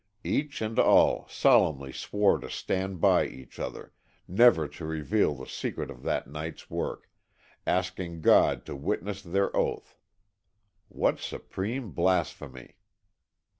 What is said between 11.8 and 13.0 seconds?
blasphemy!